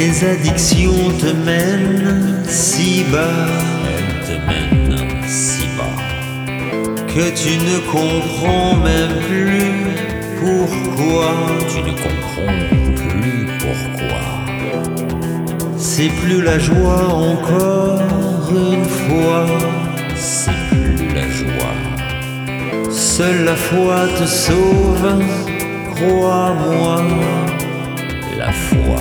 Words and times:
Les 0.00 0.24
addictions 0.24 1.10
te 1.20 1.32
mènent 1.44 2.42
si 2.48 3.04
bas. 3.12 3.26
Elles 3.86 4.26
te 4.26 4.36
mènent 4.46 5.28
si 5.28 5.64
bas. 5.76 7.06
Que 7.08 7.30
tu 7.36 7.58
ne 7.58 7.78
comprends 7.90 8.76
même 8.76 9.18
plus 9.28 10.09
pourquoi. 10.40 11.32
Tu 11.68 11.80
ne 11.82 11.92
comprends 12.04 12.56
plus 12.96 13.46
pourquoi. 13.58 14.22
C'est 15.76 16.10
plus 16.22 16.42
la 16.42 16.58
joie 16.58 17.06
encore 17.32 18.00
une 18.50 18.84
fois. 18.84 19.46
C'est 20.16 20.58
plus 20.70 21.08
la 21.14 21.28
joie. 21.28 21.76
Seule 22.90 23.44
la 23.44 23.54
foi 23.54 24.06
te 24.18 24.24
sauve, 24.24 25.08
crois-moi. 25.94 27.02
La 28.38 28.52
foi. 28.52 29.00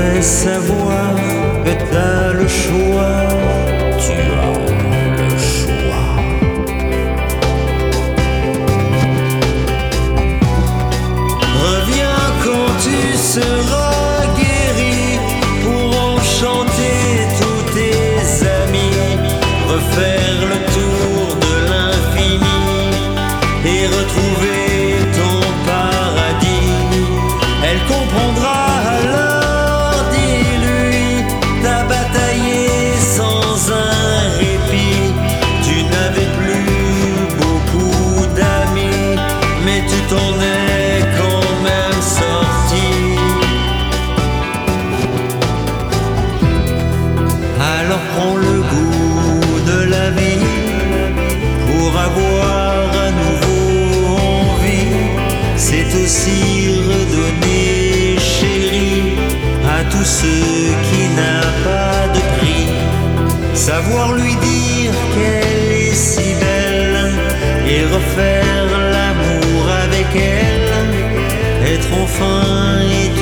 Te 0.00 0.22
fait 0.22 0.89
ceux 60.04 60.72
qui 60.88 61.08
n'a 61.18 61.40
pas 61.64 62.08
de 62.14 62.20
prix. 62.38 62.66
Savoir 63.54 64.12
lui 64.12 64.34
dire 64.36 64.92
qu'elle 65.14 65.72
est 65.72 65.94
si 65.94 66.34
belle 66.34 67.12
et 67.66 67.82
refaire 67.84 68.66
l'amour 68.94 69.62
avec 69.84 70.06
elle. 70.14 71.74
Être 71.74 71.88
enfin 72.02 72.80
éternel 72.80 73.19